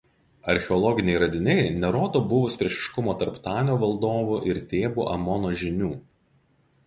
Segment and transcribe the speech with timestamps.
[0.51, 5.91] Archeologiniai radiniai nerodo buvus priešiškumo tarp Tanio valdovų ir Tėbų Amono žynių.